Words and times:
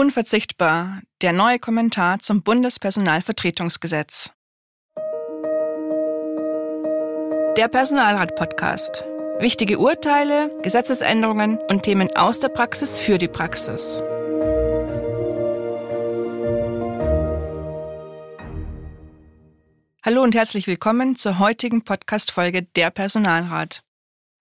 Unverzichtbar, 0.00 1.02
der 1.20 1.34
neue 1.34 1.58
Kommentar 1.58 2.20
zum 2.20 2.42
Bundespersonalvertretungsgesetz. 2.42 4.32
Der 7.58 7.68
Personalrat-Podcast. 7.68 9.04
Wichtige 9.40 9.78
Urteile, 9.78 10.58
Gesetzesänderungen 10.62 11.58
und 11.68 11.82
Themen 11.82 12.16
aus 12.16 12.40
der 12.40 12.48
Praxis 12.48 12.96
für 12.96 13.18
die 13.18 13.28
Praxis. 13.28 14.02
Hallo 20.02 20.22
und 20.22 20.34
herzlich 20.34 20.66
willkommen 20.66 21.14
zur 21.14 21.38
heutigen 21.38 21.84
Podcast-Folge 21.84 22.62
Der 22.62 22.90
Personalrat. 22.90 23.82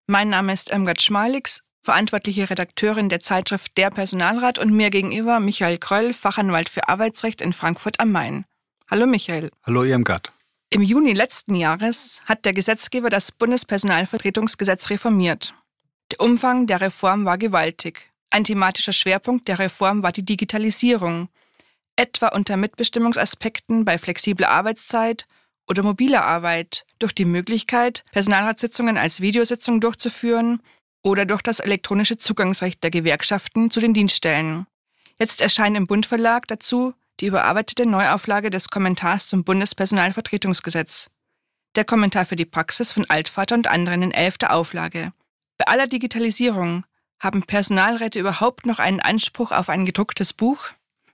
Mein 0.07 0.29
Name 0.29 0.53
ist 0.53 0.71
Irmgard 0.71 1.01
Schmalix 1.01 1.63
verantwortliche 1.89 2.47
Redakteurin 2.47 3.09
der 3.09 3.19
Zeitschrift 3.19 3.75
Der 3.75 3.89
Personalrat 3.89 4.59
und 4.59 4.71
mir 4.71 4.91
gegenüber 4.91 5.39
Michael 5.39 5.79
Kröll, 5.79 6.13
Fachanwalt 6.13 6.69
für 6.69 6.87
Arbeitsrecht 6.87 7.41
in 7.41 7.51
Frankfurt 7.51 7.99
am 7.99 8.11
Main. 8.11 8.45
Hallo 8.91 9.07
Michael. 9.07 9.49
Hallo 9.63 9.83
Irmgard. 9.83 10.31
Im 10.69 10.83
Juni 10.83 11.13
letzten 11.13 11.55
Jahres 11.55 12.21
hat 12.25 12.45
der 12.45 12.53
Gesetzgeber 12.53 13.09
das 13.09 13.31
Bundespersonalvertretungsgesetz 13.31 14.91
reformiert. 14.91 15.55
Der 16.11 16.19
Umfang 16.19 16.67
der 16.67 16.79
Reform 16.79 17.25
war 17.25 17.39
gewaltig. 17.39 18.11
Ein 18.29 18.43
thematischer 18.43 18.93
Schwerpunkt 18.93 19.47
der 19.47 19.57
Reform 19.57 20.03
war 20.03 20.11
die 20.11 20.23
Digitalisierung, 20.23 21.27
etwa 21.95 22.27
unter 22.27 22.55
Mitbestimmungsaspekten 22.55 23.83
bei 23.83 23.97
flexibler 23.97 24.49
Arbeitszeit 24.49 25.25
oder 25.67 25.81
mobiler 25.81 26.23
Arbeit, 26.23 26.85
durch 26.99 27.15
die 27.15 27.25
Möglichkeit, 27.25 28.05
Personalratssitzungen 28.11 28.95
als 28.95 29.21
Videositzung 29.21 29.81
durchzuführen 29.81 30.61
oder 31.01 31.25
durch 31.25 31.41
das 31.41 31.59
elektronische 31.59 32.17
Zugangsrecht 32.17 32.83
der 32.83 32.91
Gewerkschaften 32.91 33.71
zu 33.71 33.79
den 33.79 33.93
Dienststellen. 33.93 34.67
Jetzt 35.19 35.41
erscheint 35.41 35.77
im 35.77 35.87
Bundverlag 35.87 36.47
dazu 36.47 36.93
die 37.19 37.27
überarbeitete 37.27 37.85
Neuauflage 37.85 38.49
des 38.49 38.69
Kommentars 38.69 39.27
zum 39.27 39.43
Bundespersonalvertretungsgesetz. 39.43 41.09
Der 41.75 41.85
Kommentar 41.85 42.25
für 42.25 42.35
die 42.35 42.45
Praxis 42.45 42.93
von 42.93 43.09
Altvater 43.09 43.55
und 43.55 43.67
anderen 43.67 44.01
in 44.01 44.11
elfter 44.11 44.53
Auflage. 44.53 45.11
Bei 45.57 45.65
aller 45.67 45.87
Digitalisierung 45.87 46.85
haben 47.19 47.43
Personalräte 47.43 48.19
überhaupt 48.19 48.65
noch 48.65 48.79
einen 48.79 49.01
Anspruch 49.01 49.51
auf 49.51 49.69
ein 49.69 49.85
gedrucktes 49.85 50.33
Buch? 50.33 50.69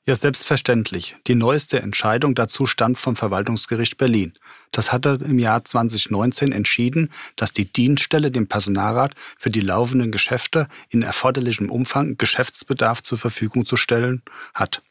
Ja, 0.08 0.14
selbstverständlich. 0.14 1.16
Die 1.26 1.34
neueste 1.34 1.80
Entscheidung 1.80 2.36
dazu 2.36 2.68
stammt 2.68 3.00
vom 3.00 3.16
Verwaltungsgericht 3.16 3.98
Berlin. 3.98 4.34
Das 4.72 4.92
hatte 4.92 5.18
im 5.26 5.40
Jahr 5.40 5.66
2019 5.66 6.52
entschieden, 6.52 7.12
dass 7.36 7.54
die 7.54 7.66
Dienststelle 7.66 8.30
dem 8.30 8.46
Personalrat 8.46 9.16
für 9.40 9.50
die 9.50 9.62
laufenden 9.62 10.12
Geschäfte 10.12 10.68
in 10.90 11.02
erforderlichem 11.02 11.72
Umfang 11.72 12.18
Geschäftsbedarf 12.18 13.02
zur 13.02 13.18
Verfügung 13.18 13.66
zu 13.66 13.78
stellen 13.78 14.22
hat. 14.54 14.84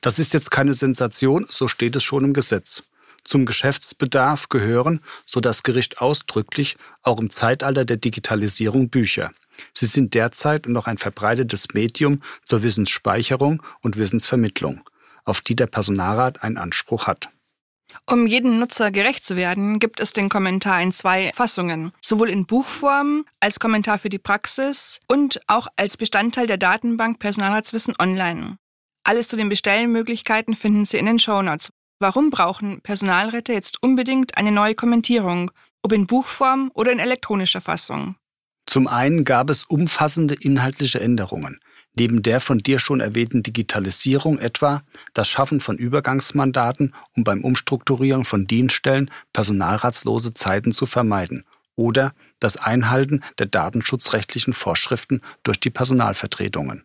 Das 0.00 0.20
ist 0.20 0.32
jetzt 0.32 0.52
keine 0.52 0.74
Sensation, 0.74 1.46
so 1.48 1.66
steht 1.66 1.96
es 1.96 2.04
schon 2.04 2.22
im 2.22 2.32
Gesetz. 2.32 2.84
Zum 3.24 3.46
Geschäftsbedarf 3.46 4.48
gehören, 4.48 5.00
so 5.24 5.40
das 5.40 5.62
Gericht 5.62 6.00
ausdrücklich, 6.00 6.76
auch 7.02 7.18
im 7.18 7.30
Zeitalter 7.30 7.84
der 7.84 7.96
Digitalisierung 7.96 8.90
Bücher. 8.90 9.30
Sie 9.72 9.86
sind 9.86 10.14
derzeit 10.14 10.66
noch 10.66 10.86
ein 10.86 10.98
verbreitetes 10.98 11.68
Medium 11.72 12.22
zur 12.44 12.62
Wissensspeicherung 12.62 13.62
und 13.82 13.96
Wissensvermittlung, 13.96 14.82
auf 15.24 15.40
die 15.40 15.56
der 15.56 15.66
Personalrat 15.66 16.42
einen 16.42 16.58
Anspruch 16.58 17.06
hat. 17.06 17.30
Um 18.06 18.26
jedem 18.26 18.58
Nutzer 18.58 18.90
gerecht 18.90 19.24
zu 19.24 19.36
werden, 19.36 19.78
gibt 19.78 20.00
es 20.00 20.12
den 20.12 20.28
Kommentar 20.28 20.82
in 20.82 20.92
zwei 20.92 21.30
Fassungen, 21.32 21.92
sowohl 22.00 22.28
in 22.28 22.44
Buchform 22.44 23.24
als 23.40 23.60
Kommentar 23.60 23.98
für 23.98 24.08
die 24.08 24.18
Praxis 24.18 25.00
und 25.08 25.40
auch 25.46 25.68
als 25.76 25.96
Bestandteil 25.96 26.46
der 26.46 26.58
Datenbank 26.58 27.18
Personalratswissen 27.18 27.94
online. 27.98 28.58
Alles 29.04 29.28
zu 29.28 29.36
den 29.36 29.48
Bestellmöglichkeiten 29.48 30.54
finden 30.54 30.84
Sie 30.84 30.98
in 30.98 31.06
den 31.06 31.18
Shownotes. 31.18 31.70
Warum 32.04 32.28
brauchen 32.28 32.82
Personalräte 32.82 33.54
jetzt 33.54 33.82
unbedingt 33.82 34.36
eine 34.36 34.52
neue 34.52 34.74
Kommentierung, 34.74 35.50
ob 35.80 35.90
in 35.90 36.06
Buchform 36.06 36.70
oder 36.74 36.92
in 36.92 36.98
elektronischer 36.98 37.62
Fassung? 37.62 38.16
Zum 38.66 38.88
einen 38.88 39.24
gab 39.24 39.48
es 39.48 39.64
umfassende 39.64 40.34
inhaltliche 40.34 41.00
Änderungen. 41.00 41.60
Neben 41.94 42.22
der 42.22 42.40
von 42.40 42.58
dir 42.58 42.78
schon 42.78 43.00
erwähnten 43.00 43.42
Digitalisierung 43.42 44.38
etwa 44.38 44.82
das 45.14 45.30
Schaffen 45.30 45.60
von 45.60 45.78
Übergangsmandaten, 45.78 46.94
um 47.16 47.24
beim 47.24 47.42
Umstrukturieren 47.42 48.26
von 48.26 48.46
Dienststellen 48.46 49.10
personalratslose 49.32 50.34
Zeiten 50.34 50.72
zu 50.72 50.84
vermeiden 50.84 51.46
oder 51.74 52.12
das 52.38 52.58
Einhalten 52.58 53.24
der 53.38 53.46
datenschutzrechtlichen 53.46 54.52
Vorschriften 54.52 55.22
durch 55.42 55.58
die 55.58 55.70
Personalvertretungen. 55.70 56.84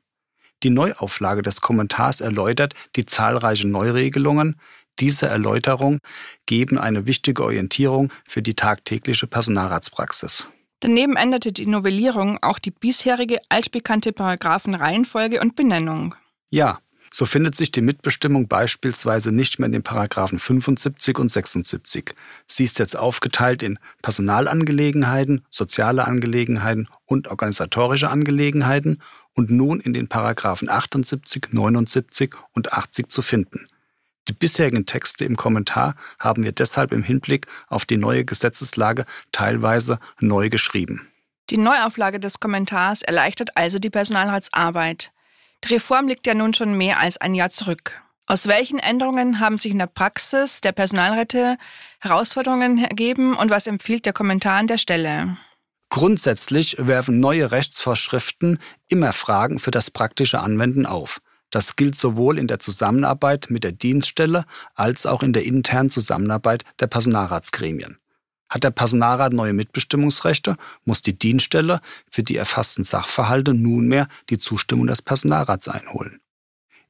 Die 0.64 0.70
Neuauflage 0.70 1.42
des 1.42 1.62
Kommentars 1.62 2.22
erläutert 2.22 2.74
die 2.96 3.06
zahlreichen 3.06 3.72
Neuregelungen, 3.72 4.60
diese 5.00 5.28
Erläuterungen 5.28 6.00
geben 6.46 6.78
eine 6.78 7.06
wichtige 7.06 7.44
Orientierung 7.44 8.12
für 8.28 8.42
die 8.42 8.56
tagtägliche 8.56 9.28
Personalratspraxis. 9.28 10.48
Daneben 10.82 11.16
änderte 11.16 11.52
die 11.52 11.66
Novellierung 11.66 12.38
auch 12.42 12.60
die 12.60 12.72
bisherige 12.72 13.40
altbekannte 13.50 14.14
Paragraphenreihenfolge 14.14 15.42
und 15.42 15.56
Benennung. 15.56 16.16
Ja, 16.50 16.80
so 17.12 17.26
findet 17.26 17.56
sich 17.56 17.72
die 17.72 17.82
Mitbestimmung 17.82 18.48
beispielsweise 18.48 19.32
nicht 19.32 19.60
mehr 19.60 19.66
in 19.66 19.72
den 19.72 19.84
Paragraphen 19.84 20.38
75 20.38 21.18
und 21.18 21.32
76. 21.32 22.14
Sie 22.46 22.64
ist 22.64 22.80
jetzt 22.80 22.96
aufgeteilt 22.96 23.64
in 23.64 23.80
Personalangelegenheiten, 24.02 25.44
soziale 25.50 26.06
Angelegenheiten 26.06 26.88
und 27.06 27.30
organisatorische 27.30 28.10
Angelegenheiten 28.10 29.02
und 29.40 29.50
nun 29.50 29.80
in 29.80 29.94
den 29.94 30.10
Paragraphen 30.10 30.70
78, 30.70 31.54
79 31.54 32.36
und 32.54 32.74
80 32.74 33.10
zu 33.10 33.22
finden. 33.22 33.68
Die 34.28 34.34
bisherigen 34.34 34.86
Texte 34.86 35.24
im 35.24 35.38
Kommentar 35.38 35.96
haben 36.20 36.44
wir 36.44 36.52
deshalb 36.52 36.92
im 36.92 37.04
Hinblick 37.04 37.48
auf 37.70 37.86
die 37.86 37.96
neue 37.96 38.26
Gesetzeslage 38.26 39.06
teilweise 39.32 39.98
neu 40.20 40.50
geschrieben. 40.50 41.08
Die 41.52 41.58
Neuauflage 41.58 42.20
des 42.20 42.42
Kommentars 42.42 43.02
erleichtert 43.02 43.56
also 43.56 43.80
die 43.80 43.90
Personalratsarbeit. 43.90 45.14
Die 45.64 45.74
Reform 45.76 46.10
liegt 46.10 46.28
ja 46.28 46.34
nun 46.34 46.54
schon 46.54 46.78
mehr 46.78 47.00
als 47.00 47.16
ein 47.18 47.34
Jahr 47.34 47.50
zurück. 47.50 47.94
Aus 48.28 48.46
welchen 48.46 48.78
Änderungen 48.78 49.40
haben 49.40 49.58
sich 49.58 49.72
in 49.72 49.80
der 49.80 49.88
Praxis 49.88 50.60
der 50.60 50.74
Personalräte 50.74 51.58
Herausforderungen 52.02 52.84
ergeben 52.84 53.38
und 53.38 53.50
was 53.50 53.68
empfiehlt 53.68 54.06
der 54.06 54.14
Kommentar 54.14 54.60
an 54.60 54.68
der 54.68 54.78
Stelle? 54.78 55.38
Grundsätzlich 55.90 56.76
werfen 56.78 57.20
neue 57.20 57.52
Rechtsvorschriften 57.52 58.60
immer 58.88 59.12
Fragen 59.12 59.58
für 59.58 59.72
das 59.72 59.90
praktische 59.90 60.40
Anwenden 60.40 60.86
auf. 60.86 61.20
Das 61.50 61.76
gilt 61.76 61.96
sowohl 61.96 62.38
in 62.38 62.48
der 62.48 62.60
Zusammenarbeit 62.60 63.48
mit 63.50 63.64
der 63.64 63.72
Dienststelle 63.72 64.46
als 64.76 65.08
auch 65.08 65.24
in 65.24 65.34
der 65.34 65.46
internen 65.46 65.90
Zusammenarbeit 65.90 66.64
der 66.80 66.86
Personalratsgremien. 66.88 67.98
Hat 68.50 68.64
der 68.64 68.72
Personalrat 68.72 69.34
neue 69.34 69.54
Mitbestimmungsrechte, 69.54 70.58
muss 70.86 71.02
die 71.02 71.18
Dienststelle 71.18 71.82
für 72.10 72.24
die 72.24 72.38
erfassten 72.38 72.84
Sachverhalte 72.84 73.54
nunmehr 73.54 74.08
die 74.30 74.38
Zustimmung 74.38 74.88
des 74.88 75.02
Personalrats 75.02 75.68
einholen. 75.68 76.20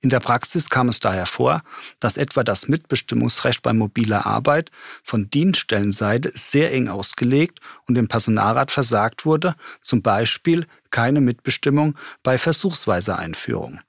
In 0.02 0.10
der 0.10 0.22
Praxis 0.22 0.70
kam 0.70 0.88
es 0.88 1.02
daher 1.02 1.26
vor, 1.26 1.62
dass 2.00 2.16
etwa 2.16 2.44
das 2.44 2.70
Mitbestimmungsrecht 2.70 3.62
bei 3.62 3.74
mobiler 3.74 4.26
Arbeit 4.26 4.72
von 5.04 5.30
Dienststellenseite 5.30 6.32
sehr 6.36 6.72
eng 6.72 6.88
ausgelegt 6.88 7.60
und 7.86 7.96
dem 7.96 8.08
Personalrat 8.08 8.72
versagt 8.72 9.26
wurde, 9.26 9.56
zum 9.82 10.02
Beispiel 10.02 10.68
keine 10.90 11.20
Mitbestimmung 11.20 11.96
bei 12.24 12.38
versuchsweiser 12.38 13.20
Einführung. 13.20 13.82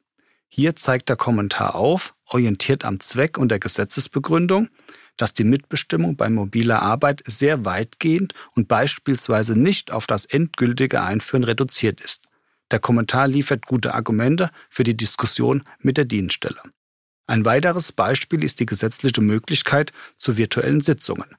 Hier 0.48 0.74
zeigt 0.74 1.08
der 1.08 1.16
Kommentar 1.16 1.76
auf, 1.76 2.14
orientiert 2.26 2.84
am 2.84 2.98
Zweck 2.98 3.38
und 3.38 3.50
der 3.50 3.60
Gesetzesbegründung, 3.60 4.68
dass 5.16 5.32
die 5.32 5.44
Mitbestimmung 5.44 6.16
bei 6.16 6.28
mobiler 6.28 6.82
Arbeit 6.82 7.22
sehr 7.26 7.64
weitgehend 7.64 8.34
und 8.56 8.66
beispielsweise 8.66 9.56
nicht 9.56 9.92
auf 9.92 10.08
das 10.08 10.24
endgültige 10.24 11.02
Einführen 11.02 11.44
reduziert 11.44 12.00
ist. 12.00 12.29
Der 12.70 12.78
Kommentar 12.78 13.28
liefert 13.28 13.66
gute 13.66 13.94
Argumente 13.94 14.50
für 14.68 14.84
die 14.84 14.96
Diskussion 14.96 15.64
mit 15.78 15.96
der 15.96 16.04
Dienststelle. 16.04 16.62
Ein 17.26 17.44
weiteres 17.44 17.92
Beispiel 17.92 18.42
ist 18.42 18.60
die 18.60 18.66
gesetzliche 18.66 19.20
Möglichkeit 19.20 19.92
zu 20.16 20.36
virtuellen 20.36 20.80
Sitzungen. 20.80 21.36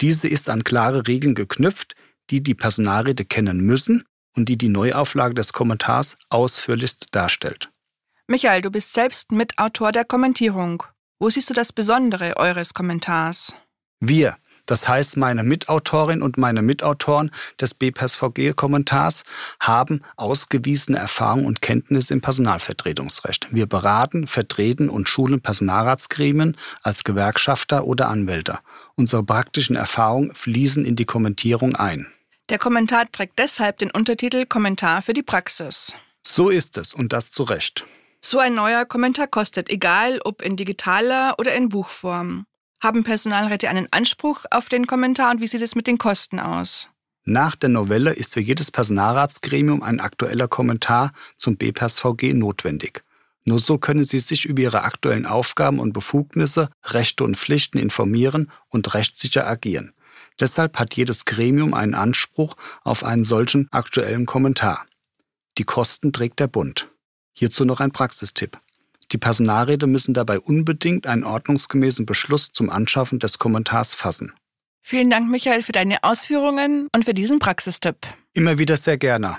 Diese 0.00 0.28
ist 0.28 0.48
an 0.48 0.64
klare 0.64 1.06
Regeln 1.06 1.34
geknüpft, 1.34 1.94
die 2.30 2.42
die 2.42 2.54
Personalräte 2.54 3.24
kennen 3.24 3.60
müssen 3.60 4.04
und 4.36 4.48
die 4.48 4.56
die 4.56 4.68
Neuauflage 4.68 5.34
des 5.34 5.52
Kommentars 5.52 6.16
ausführlichst 6.28 7.06
darstellt. 7.14 7.70
Michael, 8.26 8.62
du 8.62 8.70
bist 8.70 8.92
selbst 8.92 9.32
Mitautor 9.32 9.92
der 9.92 10.04
Kommentierung. 10.04 10.84
Wo 11.18 11.28
siehst 11.28 11.50
du 11.50 11.54
das 11.54 11.72
Besondere 11.72 12.36
eures 12.36 12.72
Kommentars? 12.74 13.54
Wir, 13.98 14.36
das 14.66 14.88
heißt 14.88 15.16
meine 15.16 15.42
Mitautorin 15.42 16.22
und 16.22 16.38
meine 16.38 16.62
Mitautoren 16.62 17.30
des 17.60 17.74
BPSVG-Kommentars, 17.74 19.24
haben 19.60 20.02
ausgewiesene 20.16 20.98
Erfahrung 20.98 21.46
und 21.46 21.62
Kenntnis 21.62 22.10
im 22.10 22.20
Personalvertretungsrecht. 22.20 23.48
Wir 23.50 23.66
beraten, 23.66 24.26
vertreten 24.26 24.88
und 24.88 25.08
schulen 25.08 25.40
Personalratsgremien 25.40 26.56
als 26.82 27.04
Gewerkschafter 27.04 27.84
oder 27.84 28.08
Anwälte. 28.08 28.58
Unsere 28.96 29.22
praktischen 29.22 29.76
Erfahrungen 29.76 30.34
fließen 30.34 30.84
in 30.84 30.96
die 30.96 31.04
Kommentierung 31.04 31.74
ein. 31.76 32.06
Der 32.48 32.58
Kommentar 32.58 33.10
trägt 33.10 33.38
deshalb 33.38 33.78
den 33.78 33.90
Untertitel 33.90 34.44
Kommentar 34.44 35.02
für 35.02 35.12
die 35.12 35.22
Praxis. 35.22 35.94
So 36.26 36.48
ist 36.48 36.76
es 36.78 36.94
und 36.94 37.12
das 37.12 37.30
zu 37.30 37.44
Recht. 37.44 37.84
So 38.20 38.38
ein 38.38 38.54
neuer 38.54 38.84
Kommentar 38.84 39.28
kostet, 39.28 39.70
egal 39.70 40.20
ob 40.24 40.42
in 40.42 40.56
digitaler 40.56 41.36
oder 41.38 41.54
in 41.54 41.70
Buchform. 41.70 42.44
Haben 42.82 43.04
Personalräte 43.04 43.68
einen 43.68 43.88
Anspruch 43.90 44.46
auf 44.50 44.70
den 44.70 44.86
Kommentar 44.86 45.32
und 45.32 45.42
wie 45.42 45.46
sieht 45.46 45.60
es 45.60 45.74
mit 45.74 45.86
den 45.86 45.98
Kosten 45.98 46.40
aus? 46.40 46.88
Nach 47.24 47.54
der 47.54 47.68
Novelle 47.68 48.12
ist 48.14 48.32
für 48.32 48.40
jedes 48.40 48.70
Personalratsgremium 48.70 49.82
ein 49.82 50.00
aktueller 50.00 50.48
Kommentar 50.48 51.12
zum 51.36 51.58
BPERS-VG 51.58 52.32
notwendig. 52.32 53.04
Nur 53.44 53.58
so 53.58 53.76
können 53.76 54.04
Sie 54.04 54.18
sich 54.18 54.46
über 54.46 54.62
Ihre 54.62 54.82
aktuellen 54.82 55.26
Aufgaben 55.26 55.78
und 55.78 55.92
Befugnisse, 55.92 56.70
Rechte 56.84 57.24
und 57.24 57.36
Pflichten 57.36 57.76
informieren 57.76 58.50
und 58.68 58.94
rechtssicher 58.94 59.46
agieren. 59.46 59.92
Deshalb 60.38 60.78
hat 60.78 60.94
jedes 60.94 61.26
Gremium 61.26 61.74
einen 61.74 61.94
Anspruch 61.94 62.56
auf 62.82 63.04
einen 63.04 63.24
solchen 63.24 63.68
aktuellen 63.70 64.24
Kommentar. 64.24 64.86
Die 65.58 65.64
Kosten 65.64 66.14
trägt 66.14 66.40
der 66.40 66.46
Bund. 66.46 66.88
Hierzu 67.32 67.66
noch 67.66 67.80
ein 67.80 67.92
Praxistipp. 67.92 68.58
Die 69.12 69.18
Personalräte 69.18 69.86
müssen 69.86 70.14
dabei 70.14 70.38
unbedingt 70.38 71.06
einen 71.06 71.24
ordnungsgemäßen 71.24 72.06
Beschluss 72.06 72.52
zum 72.52 72.70
Anschaffen 72.70 73.18
des 73.18 73.38
Kommentars 73.38 73.94
fassen. 73.94 74.32
Vielen 74.82 75.10
Dank, 75.10 75.30
Michael, 75.30 75.62
für 75.62 75.72
deine 75.72 76.02
Ausführungen 76.04 76.88
und 76.94 77.04
für 77.04 77.14
diesen 77.14 77.38
Praxistipp. 77.38 77.96
Immer 78.32 78.58
wieder 78.58 78.76
sehr 78.76 78.98
gerne. 78.98 79.38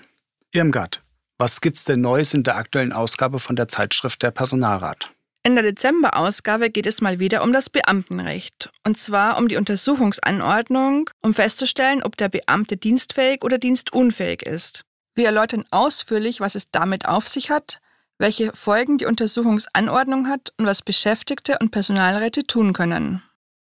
Irmgard, 0.51 1.01
was 1.37 1.61
gibt's 1.61 1.85
denn 1.85 2.01
Neues 2.01 2.33
in 2.33 2.43
der 2.43 2.57
aktuellen 2.57 2.93
Ausgabe 2.93 3.39
von 3.39 3.55
der 3.55 3.67
Zeitschrift 3.67 4.21
der 4.21 4.31
Personalrat? 4.31 5.11
In 5.43 5.55
der 5.55 5.63
Dezemberausgabe 5.63 6.69
geht 6.69 6.85
es 6.85 7.01
mal 7.01 7.19
wieder 7.19 7.41
um 7.41 7.51
das 7.51 7.69
Beamtenrecht. 7.69 8.69
Und 8.85 8.99
zwar 8.99 9.39
um 9.39 9.47
die 9.47 9.55
Untersuchungsanordnung, 9.55 11.09
um 11.21 11.33
festzustellen, 11.33 12.03
ob 12.03 12.15
der 12.15 12.29
Beamte 12.29 12.77
dienstfähig 12.77 13.43
oder 13.43 13.57
dienstunfähig 13.57 14.43
ist. 14.43 14.83
Wir 15.15 15.25
erläutern 15.25 15.63
ausführlich, 15.71 16.41
was 16.41 16.53
es 16.53 16.69
damit 16.69 17.07
auf 17.07 17.27
sich 17.27 17.49
hat, 17.49 17.81
welche 18.21 18.53
Folgen 18.53 18.99
die 18.99 19.07
Untersuchungsanordnung 19.07 20.27
hat 20.27 20.53
und 20.57 20.67
was 20.67 20.83
Beschäftigte 20.83 21.57
und 21.59 21.71
Personalräte 21.71 22.45
tun 22.45 22.71
können. 22.71 23.23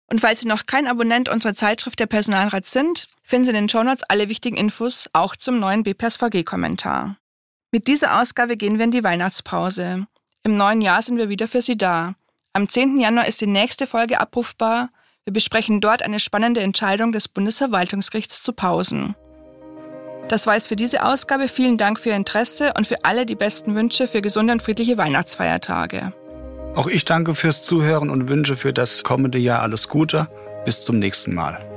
Und 0.07 0.21
falls 0.21 0.41
Sie 0.41 0.47
noch 0.47 0.65
kein 0.65 0.87
Abonnent 0.87 1.29
unserer 1.29 1.53
Zeitschrift 1.53 1.99
der 1.99 2.07
Personalrat 2.07 2.65
sind, 2.65 3.07
finden 3.21 3.45
Sie 3.45 3.51
in 3.51 3.55
den 3.55 3.69
Shownotes 3.69 4.03
alle 4.03 4.27
wichtigen 4.27 4.57
Infos, 4.57 5.07
auch 5.13 5.35
zum 5.35 5.59
neuen 5.59 5.83
BPSVG-Kommentar. 5.83 7.17
Mit 7.71 7.87
dieser 7.87 8.19
Ausgabe 8.19 8.57
gehen 8.57 8.79
wir 8.79 8.85
in 8.85 8.91
die 8.91 9.03
Weihnachtspause. 9.03 10.07
Im 10.41 10.57
neuen 10.57 10.81
Jahr 10.81 11.03
sind 11.03 11.17
wir 11.17 11.29
wieder 11.29 11.47
für 11.47 11.61
Sie 11.61 11.77
da. 11.77 12.15
Am 12.53 12.67
10. 12.67 12.99
Januar 12.99 13.27
ist 13.27 13.41
die 13.41 13.47
nächste 13.47 13.85
Folge 13.85 14.19
abrufbar. 14.19 14.89
Wir 15.25 15.33
besprechen 15.33 15.79
dort 15.79 16.01
eine 16.01 16.19
spannende 16.19 16.61
Entscheidung 16.61 17.11
des 17.11 17.27
Bundesverwaltungsgerichts 17.27 18.41
zu 18.41 18.53
Pausen. 18.53 19.15
Das 20.29 20.45
war 20.45 20.55
es 20.55 20.67
für 20.67 20.75
diese 20.75 21.03
Ausgabe. 21.03 21.47
Vielen 21.47 21.77
Dank 21.77 21.99
für 21.99 22.09
Ihr 22.09 22.15
Interesse 22.15 22.73
und 22.77 22.85
für 22.85 23.03
alle 23.03 23.25
die 23.25 23.35
besten 23.35 23.75
Wünsche 23.75 24.07
für 24.07 24.21
gesunde 24.21 24.53
und 24.53 24.61
friedliche 24.61 24.97
Weihnachtsfeiertage. 24.97 26.13
Auch 26.75 26.87
ich 26.87 27.03
danke 27.03 27.33
fürs 27.33 27.63
Zuhören 27.63 28.11
und 28.11 28.29
wünsche 28.29 28.55
für 28.55 28.71
das 28.71 29.03
kommende 29.03 29.39
Jahr 29.39 29.61
alles 29.61 29.89
Gute. 29.89 30.27
Bis 30.65 30.85
zum 30.85 30.99
nächsten 30.99 31.33
Mal. 31.33 31.68